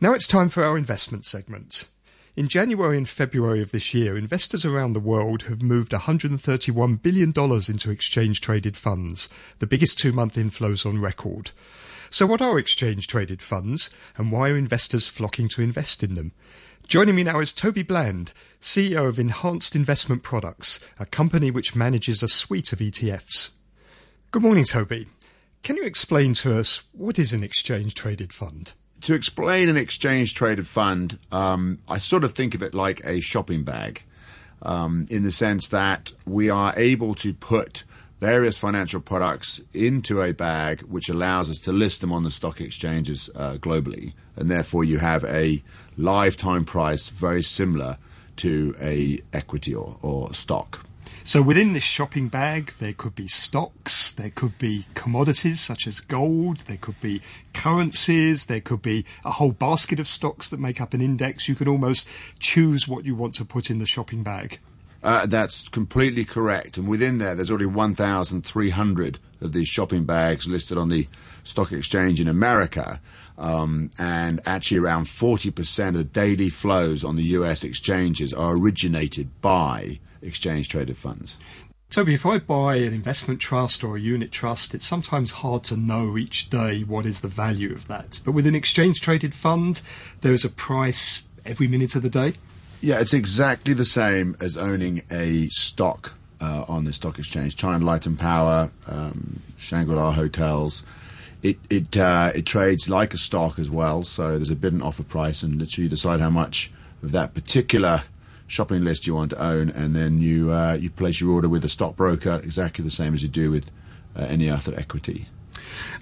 [0.00, 1.88] Now it's time for our investment segment.
[2.36, 7.32] In January and February of this year, investors around the world have moved $131 billion
[7.68, 9.28] into exchange traded funds,
[9.58, 11.50] the biggest two month inflows on record.
[12.10, 16.30] So, what are exchange traded funds and why are investors flocking to invest in them?
[16.86, 22.22] Joining me now is Toby Bland, CEO of Enhanced Investment Products, a company which manages
[22.22, 23.50] a suite of ETFs.
[24.30, 25.08] Good morning, Toby.
[25.64, 28.74] Can you explain to us what is an exchange traded fund?
[29.02, 33.20] To explain an exchange traded fund, um, I sort of think of it like a
[33.20, 34.04] shopping bag,
[34.62, 37.84] um, in the sense that we are able to put
[38.20, 42.60] various financial products into a bag, which allows us to list them on the stock
[42.60, 45.62] exchanges uh, globally, and therefore you have a
[45.96, 47.96] lifetime price very similar
[48.36, 50.87] to a equity or, or stock.
[51.22, 56.00] So within this shopping bag, there could be stocks, there could be commodities such as
[56.00, 57.20] gold, there could be
[57.52, 61.48] currencies, there could be a whole basket of stocks that make up an index.
[61.48, 62.08] You could almost
[62.38, 64.58] choose what you want to put in the shopping bag.
[65.02, 66.76] Uh, that's completely correct.
[66.76, 71.06] And within there, there's already 1,300 of these shopping bags listed on the
[71.44, 73.00] stock exchange in America.
[73.36, 79.40] Um, and actually, around 40% of the daily flows on the US exchanges are originated
[79.40, 81.38] by exchange traded funds.
[81.90, 85.76] Toby, if I buy an investment trust or a unit trust, it's sometimes hard to
[85.76, 88.20] know each day what is the value of that.
[88.26, 89.80] But with an exchange traded fund,
[90.20, 92.34] there is a price every minute of the day.
[92.80, 97.56] Yeah, it's exactly the same as owning a stock uh, on the stock exchange.
[97.56, 100.84] China Light and Power, um, Shangri La Hotels.
[101.42, 104.04] It it uh, it trades like a stock as well.
[104.04, 106.70] So there's a bid and offer price, and literally you decide how much
[107.02, 108.02] of that particular
[108.46, 111.64] shopping list you want to own, and then you uh, you place your order with
[111.64, 113.70] a stockbroker, exactly the same as you do with
[114.16, 115.28] uh, any other equity.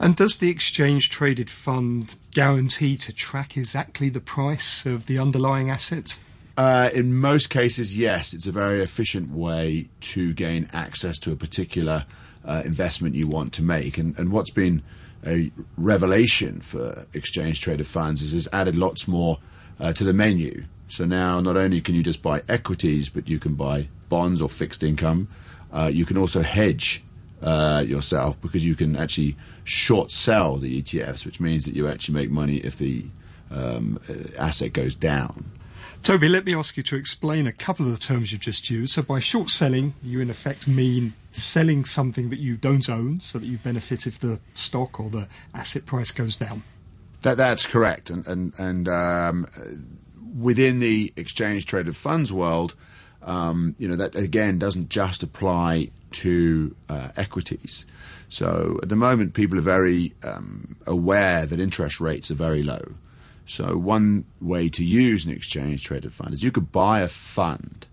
[0.00, 5.70] And does the exchange traded fund guarantee to track exactly the price of the underlying
[5.70, 6.18] asset?
[6.56, 8.34] Uh, in most cases, yes.
[8.34, 12.04] It's a very efficient way to gain access to a particular
[12.44, 13.98] uh, investment you want to make.
[13.98, 14.82] And, and what's been
[15.26, 19.38] a revelation for exchange traded funds is it's added lots more
[19.80, 20.64] uh, to the menu.
[20.88, 24.48] So now not only can you just buy equities, but you can buy bonds or
[24.48, 25.28] fixed income.
[25.72, 27.02] Uh, you can also hedge
[27.40, 32.14] uh, yourself because you can actually short sell the ETFs, which means that you actually
[32.14, 33.06] make money if the
[33.50, 33.98] um,
[34.38, 35.44] asset goes down.
[36.02, 38.92] Toby, let me ask you to explain a couple of the terms you've just used.
[38.92, 43.38] So, by short selling, you in effect mean selling something that you don't own so
[43.38, 46.64] that you benefit if the stock or the asset price goes down.
[47.22, 48.10] That, that's correct.
[48.10, 49.46] And, and, and um,
[50.36, 52.74] within the exchange traded funds world,
[53.22, 57.86] um, you know, that again doesn't just apply to uh, equities.
[58.28, 62.94] So at the moment, people are very um, aware that interest rates are very low.
[63.46, 67.86] So one way to use an exchange traded fund is you could buy a fund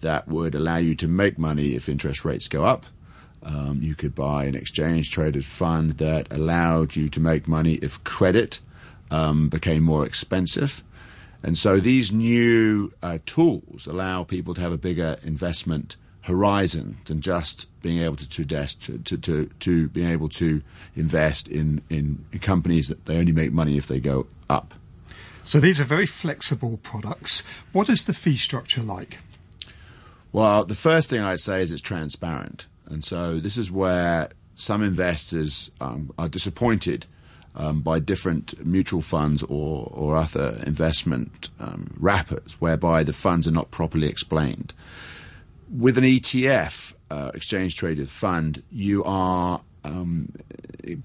[0.00, 2.86] that would allow you to make money if interest rates go up.
[3.42, 8.02] Um, you could buy an exchange traded fund that allowed you to make money if
[8.02, 8.60] credit
[9.10, 10.82] um, became more expensive.
[11.42, 17.20] And so these new uh, tools allow people to have a bigger investment horizon than
[17.20, 18.44] just being able to to,
[18.98, 20.60] to, to, to being able to
[20.96, 24.74] invest in, in companies that they only make money if they go up.
[25.46, 27.44] So these are very flexible products.
[27.70, 29.18] What is the fee structure like?
[30.32, 32.66] Well, the first thing I'd say is it's transparent.
[32.86, 37.06] And so this is where some investors um, are disappointed
[37.54, 43.52] um, by different mutual funds or, or other investment um, wrappers, whereby the funds are
[43.52, 44.74] not properly explained.
[45.70, 50.32] With an ETF, uh, exchange traded fund, you are um,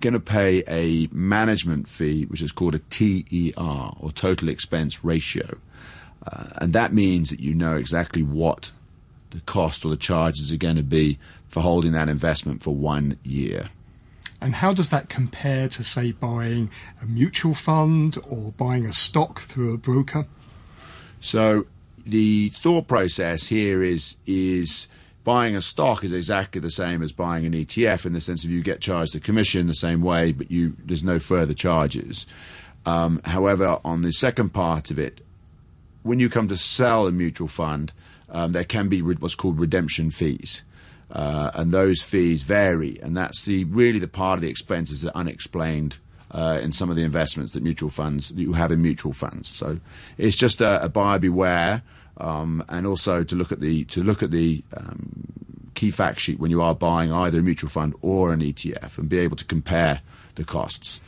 [0.00, 5.58] going to pay a management fee, which is called a TER, or total expense ratio.
[6.26, 8.72] Uh, and that means that you know exactly what
[9.30, 13.18] the cost or the charges are going to be for holding that investment for one
[13.22, 13.68] year.
[14.40, 16.70] And how does that compare to, say, buying
[17.02, 20.26] a mutual fund or buying a stock through a broker?
[21.20, 21.66] So
[22.06, 24.88] the thought process here is is
[25.28, 28.50] buying a stock is exactly the same as buying an ETF in the sense of
[28.50, 32.26] you get charged a commission the same way, but you there's no further charges.
[32.86, 35.20] Um, however, on the second part of it,
[36.02, 37.92] when you come to sell a mutual fund,
[38.30, 40.62] um, there can be what's called redemption fees.
[41.10, 45.14] Uh, and those fees vary, and that's the really the part of the expenses that
[45.14, 45.98] are unexplained
[46.30, 49.48] uh, in some of the investments that mutual funds that you have in mutual funds.
[49.48, 49.78] So
[50.16, 51.82] it's just a, a buyer beware,
[52.18, 55.17] um, and also to look at the to look at the um,
[55.78, 59.08] key fact sheet when you are buying either a mutual fund or an ETF, and
[59.08, 60.00] be able to compare
[60.34, 61.00] the costs.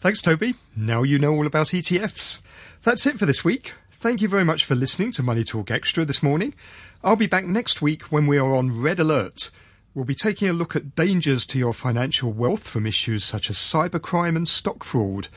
[0.00, 0.54] Thanks, Toby.
[0.74, 2.40] Now you know all about ETFs.
[2.82, 3.74] That's it for this week.
[3.92, 6.54] Thank you very much for listening to Money Talk Extra this morning.
[7.02, 9.50] I'll be back next week when we are on Red Alert.
[9.94, 13.56] We'll be taking a look at dangers to your financial wealth from issues such as
[13.56, 15.28] cybercrime and stock fraud.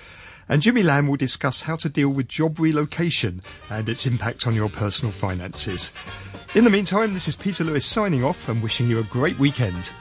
[0.49, 4.55] And Jimmy Lamb will discuss how to deal with job relocation and its impact on
[4.55, 5.91] your personal finances.
[6.55, 9.91] In the meantime, this is Peter Lewis signing off and wishing you a great weekend.